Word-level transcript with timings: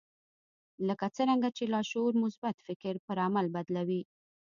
لکه 0.87 1.05
څرنګه 1.15 1.49
چې 1.57 1.63
لاشعور 1.73 2.13
مثبت 2.23 2.55
فکر 2.67 2.93
پر 3.05 3.17
عمل 3.25 3.45
بدلوي 3.55 4.01